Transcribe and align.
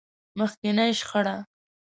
مخکينۍ 0.39 0.91
شخړه. 0.99 1.35